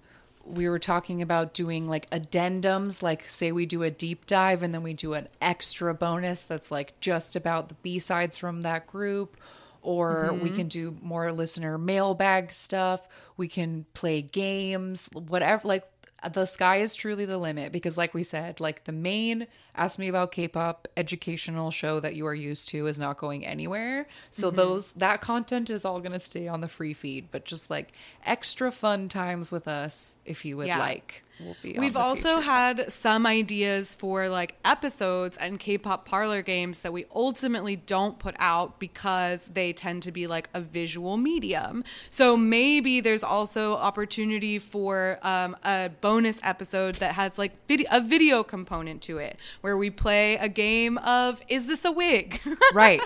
we 0.46 0.70
were 0.70 0.80
talking 0.80 1.22
about 1.22 1.53
doing 1.53 1.88
like 1.89 2.10
addendums, 2.12 3.01
like 3.03 3.27
say 3.27 3.51
we 3.51 3.65
do 3.65 3.84
a 3.84 3.92
deep 3.92 4.25
dive 4.25 4.63
and 4.63 4.74
then 4.74 4.84
we 4.84 4.94
do 4.94 5.13
an 5.13 5.27
extra 5.42 5.94
bonus 5.94 6.44
that's 6.46 6.72
like 6.72 6.98
just 7.01 7.36
about 7.36 7.68
the 7.70 7.75
B 7.75 8.00
sides 8.00 8.38
from 8.38 8.62
that 8.62 8.88
group. 8.88 9.36
Or 9.83 10.31
we 10.33 10.47
mm-hmm. 10.47 10.55
can 10.55 10.67
do 10.69 10.97
more 11.01 11.31
listener 11.31 11.77
mailbag 11.77 12.51
stuff. 12.51 13.07
We 13.37 13.47
can 13.47 13.85
play 13.93 14.21
games, 14.21 15.09
whatever. 15.13 15.67
Like 15.67 15.83
the 16.31 16.45
sky 16.45 16.77
is 16.77 16.95
truly 16.95 17.25
the 17.25 17.37
limit 17.37 17.71
because 17.71 17.97
like 17.97 18.13
we 18.13 18.23
said 18.23 18.59
like 18.59 18.85
the 18.85 18.93
main 18.93 19.47
ask 19.75 19.98
me 20.00 20.08
about 20.08 20.32
k-pop 20.32 20.88
educational 20.96 21.72
show 21.72 22.00
that 22.00 22.15
you 22.15 22.25
are 22.25 22.36
used 22.36 22.68
to 22.70 22.88
is 22.88 23.00
not 23.00 23.18
going 23.18 23.46
anywhere 23.46 24.06
so 24.32 24.51
those 24.51 24.92
that 24.94 25.22
content 25.22 25.70
is 25.70 25.84
all 25.86 26.00
going 26.00 26.12
to 26.12 26.20
stay 26.20 26.48
on 26.48 26.62
the 26.62 26.68
free 26.68 26.94
feed 26.94 27.27
but 27.32 27.46
just 27.46 27.70
like 27.70 27.94
extra 28.25 28.72
fun 28.72 29.10
times 29.10 29.51
with 29.51 29.68
us 29.68 30.15
if 30.25 30.46
you 30.46 30.58
would 30.58 30.68
Yeah. 30.68 30.80
like 30.80 31.24
will 31.39 31.58
be. 31.63 31.74
We've 31.77 31.98
also 31.98 32.39
Patreon. 32.39 32.44
had 32.44 32.92
some 32.92 33.25
ideas 33.25 33.96
for 33.96 34.30
like 34.30 34.56
episodes 34.63 35.36
and 35.38 35.60
K-pop 35.60 36.06
parlor 36.06 36.44
games 36.44 36.84
that 36.84 36.94
we 36.94 37.06
ultimately 37.13 37.75
don't 37.75 38.20
put 38.20 38.36
out 38.38 38.80
because 38.80 39.48
they 39.48 39.74
tend 39.74 40.03
to 40.03 40.12
be 40.12 40.27
like 40.27 40.48
a 40.53 40.62
visual 40.62 41.18
medium. 41.18 41.84
So 42.12 42.38
maybe 42.38 43.01
there's 43.01 43.24
also 43.24 43.75
opportunity 43.75 44.60
for 44.60 45.18
um, 45.24 45.58
a 45.63 45.89
bonus 46.01 46.39
episode 46.44 46.96
that 46.96 47.15
has 47.15 47.38
like 47.39 47.53
video, 47.68 47.88
a 47.92 48.00
video 48.00 48.44
component 48.44 49.01
to 49.03 49.18
it, 49.18 49.38
where 49.63 49.77
we 49.77 49.89
play 49.89 50.36
a 50.36 50.50
game 50.50 50.98
of 50.98 51.39
Is 51.48 51.67
this 51.67 51.86
a 51.86 51.91
wig? 51.91 52.41
right. 52.74 53.00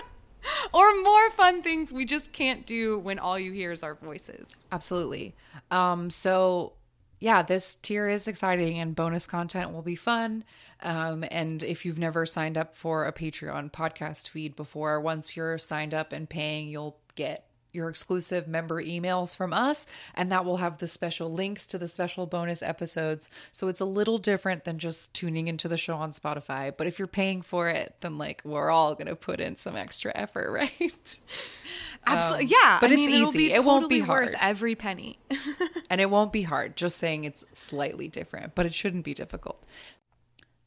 or 0.72 1.02
more 1.02 1.30
fun 1.30 1.62
things 1.62 1.92
we 1.92 2.04
just 2.04 2.32
can't 2.32 2.66
do 2.66 2.98
when 2.98 3.20
all 3.20 3.38
you 3.38 3.52
hear 3.52 3.70
is 3.70 3.84
our 3.84 3.94
voices. 3.94 4.66
Absolutely. 4.72 5.36
Um, 5.70 6.10
so 6.10 6.72
yeah, 7.20 7.42
this 7.42 7.76
tier 7.76 8.08
is 8.08 8.26
exciting 8.26 8.80
and 8.80 8.96
bonus 8.96 9.28
content 9.28 9.72
will 9.72 9.82
be 9.82 9.94
fun. 9.94 10.42
Um, 10.82 11.24
and 11.30 11.62
if 11.62 11.86
you've 11.86 11.98
never 11.98 12.26
signed 12.26 12.58
up 12.58 12.74
for 12.74 13.04
a 13.04 13.12
Patreon 13.12 13.70
podcast 13.70 14.28
feed 14.28 14.56
before, 14.56 15.00
once 15.00 15.36
you're 15.36 15.58
signed 15.58 15.94
up 15.94 16.12
and 16.12 16.28
paying, 16.28 16.68
you'll 16.68 16.98
get 17.14 17.47
your 17.78 17.88
exclusive 17.88 18.46
member 18.46 18.82
emails 18.82 19.34
from 19.34 19.54
us, 19.54 19.86
and 20.14 20.30
that 20.30 20.44
will 20.44 20.58
have 20.58 20.76
the 20.78 20.86
special 20.86 21.32
links 21.32 21.66
to 21.68 21.78
the 21.78 21.88
special 21.88 22.26
bonus 22.26 22.62
episodes. 22.62 23.30
So 23.52 23.68
it's 23.68 23.80
a 23.80 23.86
little 23.86 24.18
different 24.18 24.64
than 24.64 24.78
just 24.78 25.14
tuning 25.14 25.48
into 25.48 25.68
the 25.68 25.78
show 25.78 25.96
on 25.96 26.12
Spotify. 26.12 26.76
But 26.76 26.86
if 26.86 26.98
you're 26.98 27.08
paying 27.08 27.40
for 27.40 27.70
it, 27.70 27.94
then 28.00 28.18
like 28.18 28.42
we're 28.44 28.70
all 28.70 28.94
gonna 28.94 29.16
put 29.16 29.40
in 29.40 29.56
some 29.56 29.76
extra 29.76 30.12
effort, 30.14 30.50
right? 30.80 31.18
Absolutely, 32.06 32.44
Um, 32.44 32.50
yeah. 32.62 32.78
but 32.80 32.90
I 32.90 32.94
it's 32.94 32.96
mean, 32.98 33.12
it'll 33.14 33.28
easy. 33.30 33.38
be 33.38 33.52
It 33.52 33.64
won't 33.64 33.88
be 33.88 34.00
totally 34.00 34.08
worth 34.26 34.34
hard. 34.34 34.50
every 34.50 34.74
penny. 34.74 35.18
And 35.90 36.02
it 36.02 36.10
won't 36.10 36.34
be 36.34 36.42
hard, 36.42 36.76
just 36.76 36.98
saying 36.98 37.24
it's 37.24 37.46
slightly 37.54 38.08
different, 38.08 38.54
but 38.54 38.66
it 38.66 38.74
shouldn't 38.74 39.06
be 39.06 39.14
difficult. 39.14 39.64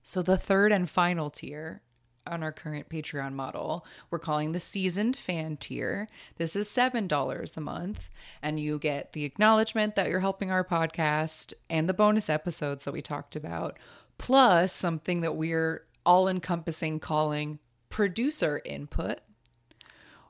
So, 0.02 0.24
the 0.24 0.36
third 0.36 0.72
and 0.72 0.90
final 0.90 1.30
tier 1.30 1.82
on 2.28 2.44
our 2.44 2.52
current 2.52 2.90
Patreon 2.90 3.34
model, 3.34 3.86
we're 4.10 4.20
calling 4.20 4.52
the 4.52 4.60
seasoned 4.60 5.16
fan 5.16 5.58
tier. 5.58 6.08
This 6.38 6.56
is 6.56 6.68
$7 6.68 7.58
a 7.58 7.62
month, 7.62 8.10
and 8.42 8.60
you 8.60 8.80
get 8.80 9.14
the 9.14 9.26
acknowledgement 9.26 9.96
that 9.96 10.10
you're 10.10 10.20
helping 10.20 10.52
our 10.52 10.64
podcast 10.64 11.54
and 11.70 11.88
the 11.88 11.94
bonus 11.94 12.30
episodes 12.30 12.86
that 12.86 12.94
we 12.94 13.02
talked 13.02 13.36
about, 13.36 13.78
plus 14.18 14.74
something 14.74 15.22
that 15.22 15.36
we're 15.36 15.86
all 16.06 16.28
encompassing 16.28 17.00
calling 17.00 17.60
producer 17.90 18.62
input 18.66 19.20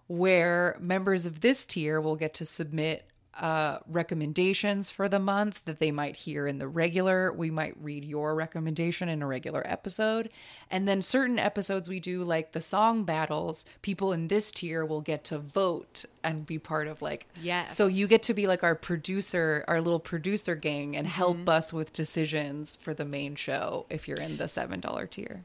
where 0.07 0.75
members 0.79 1.25
of 1.25 1.39
this 1.39 1.65
tier 1.65 2.01
will 2.01 2.17
get 2.17 2.33
to 2.33 2.45
submit 2.45 3.05
uh, 3.41 3.79
recommendations 3.87 4.91
for 4.91 5.09
the 5.09 5.19
month 5.19 5.65
that 5.65 5.79
they 5.79 5.91
might 5.91 6.15
hear 6.15 6.45
in 6.45 6.59
the 6.59 6.67
regular. 6.67 7.33
We 7.33 7.49
might 7.49 7.73
read 7.81 8.05
your 8.05 8.35
recommendation 8.35 9.09
in 9.09 9.23
a 9.23 9.27
regular 9.27 9.63
episode. 9.65 10.29
And 10.69 10.87
then 10.87 11.01
certain 11.01 11.39
episodes 11.39 11.89
we 11.89 11.99
do, 11.99 12.21
like 12.21 12.51
the 12.51 12.61
song 12.61 13.03
battles, 13.03 13.65
people 13.81 14.13
in 14.13 14.27
this 14.27 14.51
tier 14.51 14.85
will 14.85 15.01
get 15.01 15.23
to 15.25 15.39
vote 15.39 16.05
and 16.23 16.45
be 16.45 16.59
part 16.59 16.87
of 16.87 17.01
like, 17.01 17.25
Yes. 17.41 17.75
So 17.75 17.87
you 17.87 18.07
get 18.07 18.21
to 18.23 18.35
be 18.35 18.45
like 18.45 18.63
our 18.63 18.75
producer, 18.75 19.65
our 19.67 19.81
little 19.81 19.99
producer 19.99 20.55
gang, 20.55 20.95
and 20.95 21.07
help 21.07 21.49
us 21.49 21.73
with 21.73 21.93
decisions 21.93 22.77
for 22.79 22.93
the 22.93 23.05
main 23.05 23.33
show 23.33 23.87
if 23.89 24.07
you're 24.07 24.19
in 24.19 24.37
the 24.37 24.43
$7 24.43 25.09
tier. 25.09 25.43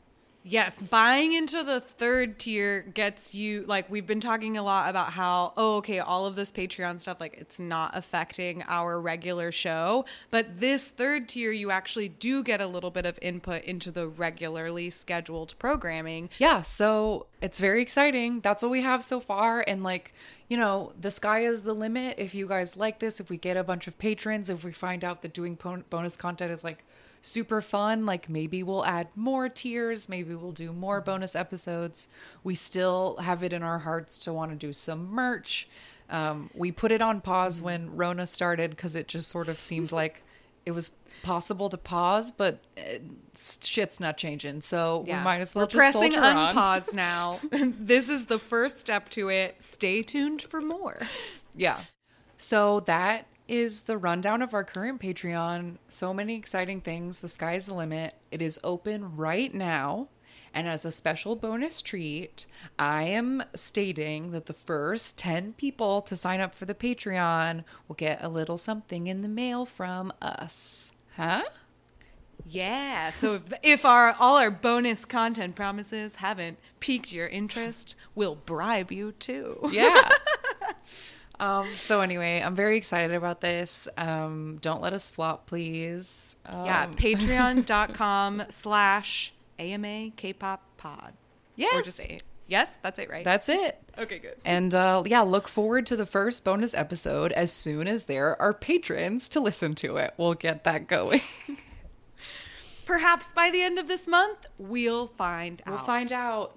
Yes, 0.48 0.80
buying 0.80 1.32
into 1.32 1.64
the 1.64 1.80
third 1.80 2.38
tier 2.38 2.82
gets 2.82 3.34
you 3.34 3.64
like 3.66 3.90
we've 3.90 4.06
been 4.06 4.20
talking 4.20 4.56
a 4.56 4.62
lot 4.62 4.88
about 4.88 5.12
how 5.12 5.52
oh 5.56 5.78
okay 5.78 5.98
all 5.98 6.24
of 6.24 6.36
this 6.36 6.52
Patreon 6.52 7.00
stuff 7.00 7.20
like 7.20 7.36
it's 7.36 7.58
not 7.58 7.96
affecting 7.96 8.62
our 8.68 9.00
regular 9.00 9.50
show, 9.50 10.04
but 10.30 10.60
this 10.60 10.90
third 10.90 11.28
tier 11.28 11.50
you 11.50 11.72
actually 11.72 12.08
do 12.08 12.44
get 12.44 12.60
a 12.60 12.66
little 12.68 12.92
bit 12.92 13.06
of 13.06 13.18
input 13.20 13.64
into 13.64 13.90
the 13.90 14.06
regularly 14.06 14.88
scheduled 14.88 15.58
programming. 15.58 16.30
yeah 16.38 16.62
so 16.62 17.26
it's 17.40 17.58
very 17.58 17.82
exciting 17.82 18.40
that's 18.40 18.62
what 18.62 18.70
we 18.70 18.82
have 18.82 19.04
so 19.04 19.18
far 19.18 19.64
and 19.66 19.82
like 19.82 20.14
you 20.48 20.56
know 20.56 20.92
the 21.00 21.10
sky 21.10 21.40
is 21.40 21.62
the 21.62 21.74
limit 21.74 22.14
if 22.18 22.34
you 22.36 22.46
guys 22.46 22.76
like 22.76 23.00
this 23.00 23.18
if 23.18 23.28
we 23.28 23.36
get 23.36 23.56
a 23.56 23.64
bunch 23.64 23.88
of 23.88 23.98
patrons 23.98 24.48
if 24.48 24.62
we 24.62 24.70
find 24.70 25.02
out 25.02 25.22
that 25.22 25.32
doing 25.32 25.58
bonus 25.90 26.16
content 26.16 26.52
is 26.52 26.62
like 26.62 26.84
super 27.26 27.60
fun 27.60 28.06
like 28.06 28.28
maybe 28.28 28.62
we'll 28.62 28.84
add 28.84 29.08
more 29.16 29.48
tiers 29.48 30.08
maybe 30.08 30.32
we'll 30.34 30.52
do 30.52 30.72
more 30.72 31.00
bonus 31.00 31.34
episodes 31.34 32.06
we 32.44 32.54
still 32.54 33.16
have 33.16 33.42
it 33.42 33.52
in 33.52 33.64
our 33.64 33.80
hearts 33.80 34.16
to 34.16 34.32
want 34.32 34.52
to 34.52 34.56
do 34.56 34.72
some 34.72 35.10
merch 35.10 35.68
um, 36.08 36.48
we 36.54 36.70
put 36.70 36.92
it 36.92 37.02
on 37.02 37.20
pause 37.20 37.60
when 37.60 37.94
rona 37.96 38.26
started 38.28 38.70
because 38.70 38.94
it 38.94 39.08
just 39.08 39.28
sort 39.28 39.48
of 39.48 39.58
seemed 39.58 39.90
like 39.90 40.22
it 40.64 40.70
was 40.70 40.92
possible 41.24 41.68
to 41.68 41.76
pause 41.76 42.30
but 42.30 42.60
uh, 42.78 42.98
shit's 43.60 43.98
not 43.98 44.16
changing 44.16 44.60
so 44.60 45.04
we 45.04 45.12
might 45.12 45.40
as 45.40 45.52
well 45.52 45.64
We're 45.64 45.70
just 45.70 45.96
pressing 45.98 46.12
unpause 46.12 46.94
now. 46.94 47.40
this 47.50 48.08
is 48.08 48.26
the 48.26 48.38
first 48.38 48.78
step 48.80 49.08
to 49.10 49.28
it. 49.28 49.62
Stay 49.62 50.02
tuned 50.02 50.42
for 50.42 50.60
more. 50.60 51.00
Yeah. 51.54 51.78
So 52.36 52.80
that 52.80 53.26
is 53.48 53.82
the 53.82 53.98
rundown 53.98 54.42
of 54.42 54.54
our 54.54 54.64
current 54.64 55.00
Patreon. 55.00 55.76
So 55.88 56.12
many 56.12 56.36
exciting 56.36 56.80
things. 56.80 57.20
The 57.20 57.28
sky's 57.28 57.66
the 57.66 57.74
limit. 57.74 58.14
It 58.30 58.42
is 58.42 58.58
open 58.64 59.16
right 59.16 59.52
now. 59.52 60.08
And 60.52 60.66
as 60.66 60.84
a 60.86 60.90
special 60.90 61.36
bonus 61.36 61.82
treat, 61.82 62.46
I 62.78 63.02
am 63.02 63.42
stating 63.54 64.30
that 64.30 64.46
the 64.46 64.54
first 64.54 65.18
10 65.18 65.52
people 65.52 66.00
to 66.02 66.16
sign 66.16 66.40
up 66.40 66.54
for 66.54 66.64
the 66.64 66.74
Patreon 66.74 67.62
will 67.86 67.94
get 67.94 68.22
a 68.22 68.28
little 68.28 68.56
something 68.56 69.06
in 69.06 69.20
the 69.20 69.28
mail 69.28 69.66
from 69.66 70.12
us. 70.22 70.92
Huh? 71.16 71.42
Yeah. 72.48 73.10
So 73.16 73.34
if, 73.34 73.42
if 73.62 73.84
our 73.84 74.14
all 74.18 74.36
our 74.36 74.50
bonus 74.50 75.04
content 75.04 75.54
promises 75.54 76.16
haven't 76.16 76.58
piqued 76.80 77.12
your 77.12 77.26
interest, 77.26 77.94
we'll 78.14 78.34
bribe 78.34 78.92
you 78.92 79.12
too. 79.12 79.68
Yeah. 79.70 80.08
um, 81.40 81.68
so 81.70 82.00
anyway, 82.00 82.40
I'm 82.40 82.54
very 82.54 82.76
excited 82.76 83.12
about 83.14 83.40
this. 83.40 83.88
Um, 83.96 84.58
don't 84.60 84.80
let 84.82 84.92
us 84.92 85.08
flop, 85.08 85.46
please. 85.46 86.36
Um, 86.46 86.64
Yeah. 86.64 86.86
Patreon.com 86.96 88.44
slash 88.50 89.32
AMA 89.58 90.10
K-pop 90.16 90.62
pod. 90.76 91.10
Or 91.10 91.14
Yes. 91.56 91.84
just 91.84 92.00
A. 92.00 92.20
Yes, 92.48 92.78
that's 92.80 92.98
it, 93.00 93.10
right? 93.10 93.24
That's 93.24 93.48
it. 93.48 93.76
okay, 93.98 94.18
good. 94.20 94.36
And 94.44 94.72
uh, 94.72 95.02
yeah, 95.06 95.22
look 95.22 95.48
forward 95.48 95.84
to 95.86 95.96
the 95.96 96.06
first 96.06 96.44
bonus 96.44 96.74
episode 96.74 97.32
as 97.32 97.50
soon 97.52 97.88
as 97.88 98.04
there 98.04 98.40
are 98.40 98.52
patrons 98.54 99.28
to 99.30 99.40
listen 99.40 99.74
to 99.76 99.96
it. 99.96 100.14
We'll 100.16 100.34
get 100.34 100.62
that 100.64 100.86
going. 100.86 101.22
Perhaps 102.86 103.32
by 103.32 103.50
the 103.50 103.62
end 103.62 103.78
of 103.80 103.88
this 103.88 104.06
month, 104.06 104.46
we'll 104.58 105.08
find 105.08 105.60
we'll 105.66 105.76
out. 105.78 105.86
find 105.86 106.12
out. 106.12 106.56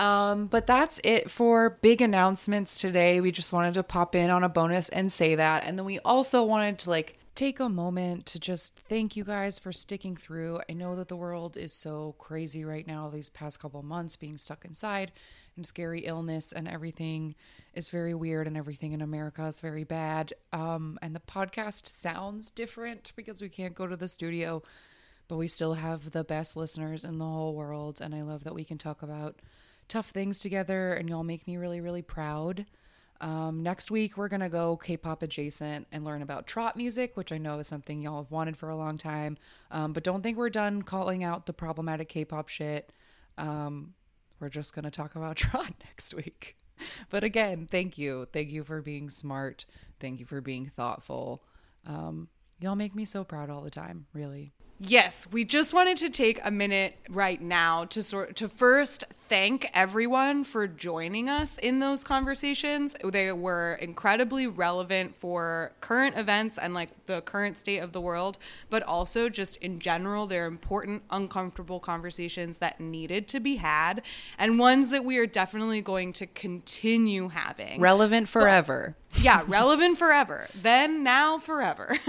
Um, 0.00 0.46
but 0.46 0.66
that's 0.66 0.98
it 1.04 1.30
for 1.30 1.78
big 1.82 2.00
announcements 2.00 2.80
today. 2.80 3.20
We 3.20 3.32
just 3.32 3.52
wanted 3.52 3.74
to 3.74 3.82
pop 3.82 4.14
in 4.14 4.30
on 4.30 4.42
a 4.42 4.48
bonus 4.48 4.88
and 4.88 5.12
say 5.12 5.34
that. 5.34 5.64
And 5.64 5.78
then 5.78 5.84
we 5.84 5.98
also 5.98 6.42
wanted 6.42 6.78
to 6.80 6.90
like 6.90 7.18
take 7.34 7.60
a 7.60 7.68
moment 7.68 8.24
to 8.24 8.40
just 8.40 8.74
thank 8.88 9.14
you 9.14 9.24
guys 9.24 9.58
for 9.58 9.74
sticking 9.74 10.16
through. 10.16 10.60
I 10.70 10.72
know 10.72 10.96
that 10.96 11.08
the 11.08 11.16
world 11.16 11.58
is 11.58 11.74
so 11.74 12.14
crazy 12.18 12.64
right 12.64 12.86
now, 12.86 13.10
these 13.10 13.28
past 13.28 13.60
couple 13.60 13.82
months 13.82 14.16
being 14.16 14.38
stuck 14.38 14.64
inside 14.64 15.12
and 15.54 15.66
scary 15.66 16.06
illness 16.06 16.50
and 16.52 16.66
everything 16.66 17.34
is 17.74 17.88
very 17.88 18.14
weird 18.14 18.46
and 18.46 18.56
everything 18.56 18.92
in 18.92 19.02
America 19.02 19.44
is 19.48 19.60
very 19.60 19.84
bad. 19.84 20.32
Um, 20.50 20.98
and 21.02 21.14
the 21.14 21.20
podcast 21.20 21.86
sounds 21.86 22.50
different 22.50 23.12
because 23.16 23.42
we 23.42 23.50
can't 23.50 23.74
go 23.74 23.86
to 23.86 23.98
the 23.98 24.08
studio, 24.08 24.62
but 25.28 25.36
we 25.36 25.46
still 25.46 25.74
have 25.74 26.12
the 26.12 26.24
best 26.24 26.56
listeners 26.56 27.04
in 27.04 27.18
the 27.18 27.26
whole 27.26 27.54
world. 27.54 28.00
And 28.00 28.14
I 28.14 28.22
love 28.22 28.44
that 28.44 28.54
we 28.54 28.64
can 28.64 28.78
talk 28.78 29.02
about 29.02 29.36
tough 29.90 30.10
things 30.10 30.38
together 30.38 30.94
and 30.94 31.10
y'all 31.10 31.24
make 31.24 31.46
me 31.46 31.56
really, 31.56 31.80
really 31.80 32.00
proud. 32.00 32.64
Um, 33.20 33.62
next 33.62 33.90
week, 33.90 34.16
we're 34.16 34.28
going 34.28 34.40
to 34.40 34.48
go 34.48 34.78
K 34.78 34.96
pop 34.96 35.22
adjacent 35.22 35.86
and 35.92 36.04
learn 36.04 36.22
about 36.22 36.46
trot 36.46 36.76
music, 36.76 37.16
which 37.16 37.32
I 37.32 37.38
know 37.38 37.58
is 37.58 37.66
something 37.66 38.00
y'all 38.00 38.22
have 38.22 38.30
wanted 38.30 38.56
for 38.56 38.70
a 38.70 38.76
long 38.76 38.96
time. 38.96 39.36
Um, 39.70 39.92
but 39.92 40.04
don't 40.04 40.22
think 40.22 40.38
we're 40.38 40.48
done 40.48 40.82
calling 40.82 41.22
out 41.22 41.44
the 41.44 41.52
problematic 41.52 42.08
K 42.08 42.24
pop 42.24 42.48
shit. 42.48 42.92
Um, 43.36 43.92
we're 44.38 44.48
just 44.48 44.74
going 44.74 44.84
to 44.84 44.90
talk 44.90 45.16
about 45.16 45.36
trot 45.36 45.74
next 45.84 46.14
week. 46.14 46.56
But 47.10 47.24
again, 47.24 47.68
thank 47.70 47.98
you. 47.98 48.26
Thank 48.32 48.52
you 48.52 48.64
for 48.64 48.80
being 48.80 49.10
smart. 49.10 49.66
Thank 49.98 50.18
you 50.18 50.24
for 50.24 50.40
being 50.40 50.66
thoughtful. 50.66 51.44
Um, 51.86 52.28
y'all 52.58 52.76
make 52.76 52.94
me 52.94 53.04
so 53.04 53.22
proud 53.22 53.50
all 53.50 53.60
the 53.60 53.70
time, 53.70 54.06
really. 54.14 54.54
Yes, 54.82 55.28
we 55.30 55.44
just 55.44 55.74
wanted 55.74 55.98
to 55.98 56.08
take 56.08 56.40
a 56.42 56.50
minute 56.50 56.96
right 57.10 57.40
now 57.40 57.84
to 57.84 58.02
sort 58.02 58.34
to 58.36 58.48
first 58.48 59.04
thank 59.12 59.68
everyone 59.74 60.42
for 60.42 60.66
joining 60.66 61.28
us 61.28 61.58
in 61.58 61.80
those 61.80 62.02
conversations. 62.02 62.96
They 63.04 63.30
were 63.30 63.74
incredibly 63.74 64.46
relevant 64.46 65.14
for 65.14 65.72
current 65.82 66.16
events 66.16 66.56
and 66.56 66.72
like 66.72 66.88
the 67.04 67.20
current 67.20 67.58
state 67.58 67.80
of 67.80 67.92
the 67.92 68.00
world, 68.00 68.38
but 68.70 68.82
also 68.82 69.28
just 69.28 69.58
in 69.58 69.80
general, 69.80 70.26
they're 70.26 70.46
important, 70.46 71.02
uncomfortable 71.10 71.78
conversations 71.78 72.56
that 72.58 72.80
needed 72.80 73.28
to 73.28 73.38
be 73.38 73.56
had 73.56 74.00
and 74.38 74.58
ones 74.58 74.90
that 74.92 75.04
we 75.04 75.18
are 75.18 75.26
definitely 75.26 75.82
going 75.82 76.14
to 76.14 76.26
continue 76.26 77.28
having. 77.28 77.80
Relevant 77.82 78.30
forever. 78.30 78.96
yeah, 79.20 79.42
relevant 79.46 79.98
forever. 79.98 80.46
Then, 80.60 81.02
now, 81.02 81.38
forever. 81.38 81.96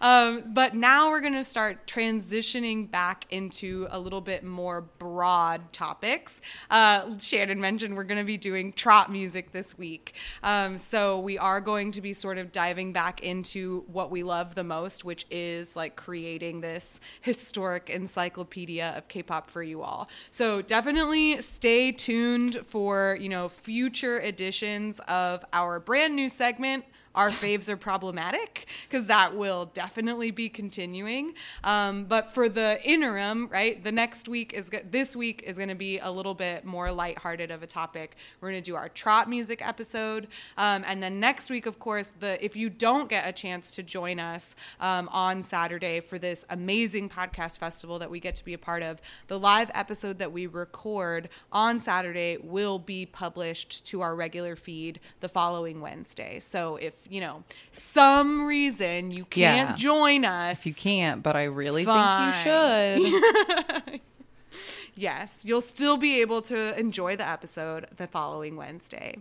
um, 0.00 0.42
but 0.54 0.74
now 0.74 1.10
we're 1.10 1.20
going 1.20 1.34
to 1.34 1.44
start 1.44 1.86
transitioning 1.98 2.88
back 2.88 3.24
into 3.30 3.88
a 3.90 3.98
little 3.98 4.20
bit 4.20 4.44
more 4.44 4.82
broad 4.82 5.72
topics. 5.72 6.40
Uh, 6.70 7.18
Shannon 7.18 7.60
mentioned 7.60 7.96
we're 7.96 8.04
going 8.04 8.18
to 8.20 8.24
be 8.24 8.36
doing 8.36 8.72
trot 8.72 9.10
music 9.10 9.50
this 9.50 9.76
week. 9.76 10.14
Um, 10.44 10.76
so 10.76 11.18
we 11.18 11.38
are 11.38 11.60
going 11.60 11.90
to 11.92 12.00
be 12.00 12.12
sort 12.12 12.38
of 12.38 12.52
diving 12.52 12.92
back 12.92 13.20
into 13.22 13.84
what 13.88 14.12
we 14.12 14.22
love 14.22 14.54
the 14.54 14.62
most, 14.62 15.04
which 15.04 15.26
is 15.28 15.74
like 15.74 15.96
creating 15.96 16.60
this 16.60 17.00
historic 17.20 17.90
encyclopedia 17.90 18.94
of 18.96 19.08
K-pop 19.08 19.50
for 19.50 19.64
you 19.64 19.82
all. 19.82 20.08
So 20.30 20.62
definitely 20.62 21.42
stay 21.42 21.90
tuned 21.90 22.60
for, 22.64 23.18
you 23.20 23.28
know, 23.28 23.48
future 23.48 24.20
editions 24.20 25.00
of 25.08 25.44
our 25.52 25.80
brand 25.80 26.14
new 26.14 26.28
segment 26.28 26.84
our 27.18 27.30
faves 27.30 27.68
are 27.68 27.76
problematic 27.76 28.68
because 28.88 29.08
that 29.08 29.36
will 29.36 29.66
definitely 29.74 30.30
be 30.30 30.48
continuing. 30.48 31.34
Um, 31.64 32.04
but 32.04 32.32
for 32.32 32.48
the 32.48 32.78
interim, 32.84 33.48
right, 33.48 33.82
the 33.82 33.90
next 33.90 34.28
week 34.28 34.52
is 34.52 34.70
this 34.88 35.16
week 35.16 35.42
is 35.44 35.56
going 35.56 35.68
to 35.68 35.74
be 35.74 35.98
a 35.98 36.08
little 36.12 36.34
bit 36.34 36.64
more 36.64 36.92
lighthearted 36.92 37.50
of 37.50 37.64
a 37.64 37.66
topic. 37.66 38.14
We're 38.40 38.52
going 38.52 38.62
to 38.62 38.70
do 38.70 38.76
our 38.76 38.88
trot 38.88 39.28
music 39.28 39.66
episode, 39.66 40.28
um, 40.56 40.84
and 40.86 41.02
then 41.02 41.18
next 41.18 41.50
week, 41.50 41.66
of 41.66 41.80
course, 41.80 42.14
the 42.20 42.42
if 42.42 42.54
you 42.54 42.70
don't 42.70 43.08
get 43.10 43.28
a 43.28 43.32
chance 43.32 43.72
to 43.72 43.82
join 43.82 44.20
us 44.20 44.54
um, 44.78 45.08
on 45.10 45.42
Saturday 45.42 45.98
for 45.98 46.20
this 46.20 46.44
amazing 46.50 47.08
podcast 47.08 47.58
festival 47.58 47.98
that 47.98 48.10
we 48.10 48.20
get 48.20 48.36
to 48.36 48.44
be 48.44 48.54
a 48.54 48.58
part 48.58 48.84
of, 48.84 49.02
the 49.26 49.40
live 49.40 49.72
episode 49.74 50.20
that 50.20 50.30
we 50.30 50.46
record 50.46 51.28
on 51.50 51.80
Saturday 51.80 52.38
will 52.40 52.78
be 52.78 53.04
published 53.04 53.84
to 53.86 54.02
our 54.02 54.14
regular 54.14 54.54
feed 54.54 55.00
the 55.18 55.28
following 55.28 55.80
Wednesday. 55.80 56.38
So 56.38 56.76
if 56.76 57.07
you 57.08 57.20
know 57.20 57.42
some 57.70 58.46
reason 58.46 59.10
you 59.10 59.24
can't 59.24 59.70
Yeah. 59.70 59.76
join 59.76 60.24
us, 60.24 60.60
If 60.60 60.66
you 60.66 60.74
can't, 60.74 61.22
but 61.22 61.36
I 61.36 61.44
really 61.44 61.84
Fine. 61.84 62.32
think 62.32 63.02
you 63.02 63.90
should. 63.90 64.00
yes, 64.94 65.44
you'll 65.46 65.60
still 65.60 65.96
be 65.96 66.20
able 66.20 66.42
to 66.42 66.78
enjoy 66.78 67.16
the 67.16 67.28
episode 67.28 67.86
the 67.96 68.06
following 68.06 68.56
Wednesday. 68.56 69.16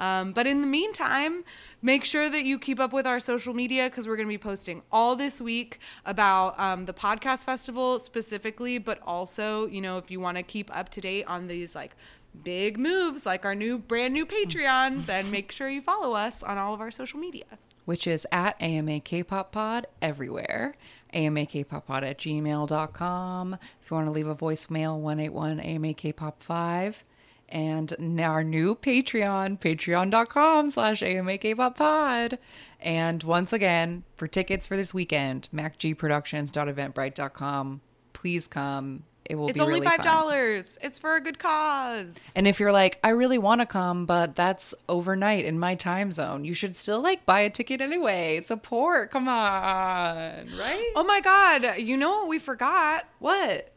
Um, 0.00 0.32
but 0.32 0.46
in 0.48 0.62
the 0.62 0.66
meantime, 0.66 1.44
make 1.80 2.04
sure 2.04 2.28
that 2.28 2.44
you 2.44 2.58
keep 2.58 2.80
up 2.80 2.92
with 2.92 3.06
our 3.06 3.20
social 3.20 3.54
media 3.54 3.84
because 3.88 4.08
we're 4.08 4.16
going 4.16 4.26
to 4.26 4.32
be 4.32 4.38
posting 4.38 4.82
all 4.90 5.14
this 5.14 5.40
week 5.40 5.78
about 6.04 6.58
um, 6.58 6.86
the 6.86 6.92
podcast 6.94 7.44
festival 7.44 7.98
specifically, 8.00 8.78
but 8.78 8.98
also, 9.06 9.68
you 9.68 9.80
know, 9.80 9.98
if 9.98 10.10
you 10.10 10.18
want 10.18 10.38
to 10.38 10.42
keep 10.42 10.74
up 10.76 10.88
to 10.90 11.00
date 11.00 11.24
on 11.28 11.46
these 11.46 11.74
like 11.76 11.94
big 12.42 12.78
moves, 12.78 13.24
like 13.26 13.44
our 13.44 13.54
new 13.54 13.78
brand 13.78 14.14
new 14.14 14.26
Patreon, 14.26 15.06
then 15.06 15.30
make 15.30 15.52
sure 15.52 15.68
you 15.68 15.80
follow 15.80 16.14
us 16.14 16.42
on 16.42 16.58
all 16.58 16.74
of 16.74 16.80
our 16.80 16.90
social 16.90 17.20
media. 17.20 17.44
which 17.84 18.06
is 18.06 18.24
at 18.30 18.54
AMA 18.62 19.00
K-pop 19.00 19.50
Pod 19.50 19.88
everywhere. 20.00 20.72
AMA 21.12 21.46
K-pop 21.46 21.84
Pod 21.86 22.04
at 22.04 22.16
gmail.com. 22.18 23.54
If 23.54 23.90
you 23.90 23.94
want 23.94 24.06
to 24.06 24.12
leave 24.12 24.28
a 24.28 24.36
voicemail, 24.36 24.98
181 25.00 25.58
AMA 25.60 25.94
K-pop 25.94 26.40
5. 26.42 27.04
And 27.48 28.20
our 28.20 28.44
new 28.44 28.76
Patreon, 28.76 29.58
patreon.com 29.60 30.70
slash 30.70 31.02
AMA 31.02 31.38
K-pop 31.38 31.76
Pod. 31.76 32.38
And 32.80 33.22
once 33.24 33.52
again, 33.52 34.04
for 34.16 34.28
tickets 34.28 34.64
for 34.66 34.76
this 34.76 34.94
weekend, 34.94 35.48
macgproductions.eventbrite.com. 35.52 37.80
Please 38.12 38.46
come. 38.46 39.02
It 39.24 39.36
will 39.36 39.48
It's 39.48 39.60
only 39.60 39.74
really 39.74 39.86
five 39.86 40.02
dollars. 40.02 40.78
It's 40.82 40.98
for 40.98 41.16
a 41.16 41.20
good 41.20 41.38
cause. 41.38 42.16
And 42.34 42.46
if 42.46 42.60
you're 42.60 42.72
like, 42.72 42.98
I 43.04 43.10
really 43.10 43.38
want 43.38 43.60
to 43.60 43.66
come, 43.66 44.04
but 44.06 44.34
that's 44.36 44.74
overnight 44.88 45.44
in 45.44 45.58
my 45.58 45.74
time 45.74 46.10
zone, 46.12 46.44
you 46.44 46.54
should 46.54 46.76
still 46.76 47.00
like 47.00 47.24
buy 47.24 47.40
a 47.40 47.50
ticket 47.50 47.80
anyway. 47.80 48.42
Support. 48.42 49.10
Come 49.10 49.28
on. 49.28 50.48
Right? 50.58 50.92
Oh 50.96 51.04
my 51.04 51.20
god! 51.20 51.78
You 51.78 51.96
know 51.96 52.10
what 52.10 52.28
we 52.28 52.38
forgot? 52.38 53.06
What? 53.18 53.71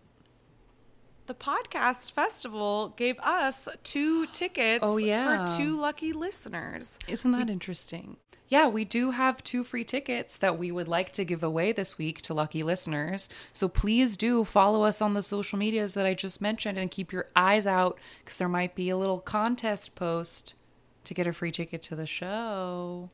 The 1.27 1.34
podcast 1.34 2.12
festival 2.12 2.94
gave 2.98 3.17
us 3.20 3.67
two 3.84 4.27
tickets 4.27 4.79
Oh, 4.84 4.98
yeah. 4.98 5.46
for 5.48 5.58
two 5.58 5.75
lucky 5.79 6.13
listeners. 6.13 7.00
Isn't 7.08 7.32
that 7.32 7.50
interesting? 7.50 8.17
Yeah, 8.48 8.67
we 8.67 8.86
do 8.86 9.10
have 9.10 9.44
two 9.44 9.63
free 9.63 9.84
tickets 9.84 10.38
that 10.38 10.60
we 10.60 10.72
would 10.72 10.88
like 10.88 11.12
to 11.13 11.25
give 11.25 11.41
away 11.44 11.72
this 11.72 11.98
week 11.98 12.22
to 12.24 12.36
lucky 12.36 12.62
listeners. 12.62 13.27
So 13.53 13.67
please 13.67 14.17
do 14.17 14.44
follow 14.44 14.84
us 14.84 15.01
on 15.01 15.15
the 15.15 15.24
social 15.24 15.58
medias 15.58 15.96
that 15.96 16.05
I 16.05 16.13
just 16.13 16.41
mentioned 16.41 16.77
and 16.77 16.91
keep 16.91 17.12
your 17.12 17.27
eyes 17.36 17.65
out 17.65 17.98
because 18.24 18.38
there 18.38 18.48
might 18.48 18.75
be 18.75 18.89
a 18.89 18.98
little 18.98 19.20
contest 19.20 19.96
post 19.96 20.53
to 21.05 21.15
get 21.15 21.25
a 21.25 21.34
free 21.34 21.51
ticket 21.51 21.82
to 21.84 21.96
the 21.96 22.05
show. 22.05 23.10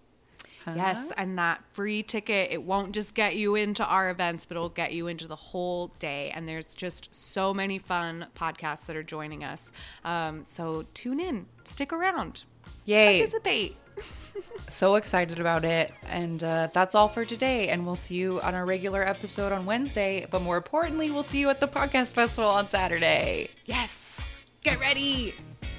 Yes, 0.67 1.11
and 1.17 1.37
that 1.37 1.63
free 1.71 2.03
ticket, 2.03 2.51
it 2.51 2.63
won't 2.63 2.93
just 2.93 3.15
get 3.15 3.35
you 3.35 3.55
into 3.55 3.85
our 3.85 4.09
events, 4.09 4.45
but 4.45 4.57
it'll 4.57 4.69
get 4.69 4.93
you 4.93 5.07
into 5.07 5.27
the 5.27 5.35
whole 5.35 5.87
day. 5.99 6.31
And 6.33 6.47
there's 6.47 6.75
just 6.75 7.13
so 7.13 7.53
many 7.53 7.77
fun 7.77 8.27
podcasts 8.35 8.85
that 8.85 8.95
are 8.95 9.03
joining 9.03 9.43
us. 9.43 9.71
Um, 10.05 10.43
so 10.47 10.85
tune 10.93 11.19
in, 11.19 11.47
stick 11.63 11.91
around, 11.91 12.43
Yay. 12.85 13.19
participate. 13.19 13.77
so 14.69 14.95
excited 14.95 15.39
about 15.39 15.65
it. 15.65 15.91
And 16.05 16.43
uh, 16.43 16.69
that's 16.73 16.95
all 16.95 17.07
for 17.07 17.25
today. 17.25 17.67
And 17.69 17.85
we'll 17.85 17.95
see 17.95 18.15
you 18.15 18.39
on 18.41 18.55
our 18.55 18.65
regular 18.65 19.07
episode 19.07 19.51
on 19.51 19.65
Wednesday. 19.65 20.25
But 20.29 20.41
more 20.41 20.57
importantly, 20.57 21.11
we'll 21.11 21.23
see 21.23 21.39
you 21.39 21.49
at 21.49 21.59
the 21.59 21.67
podcast 21.67 22.13
festival 22.13 22.49
on 22.49 22.67
Saturday. 22.69 23.49
Yes, 23.65 24.41
get 24.63 24.79
ready. 24.79 25.35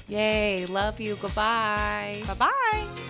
Yay. 0.07 0.65
Love 0.65 0.99
you. 0.99 1.15
Goodbye. 1.15 2.23
Bye 2.27 2.33
bye. 2.33 3.02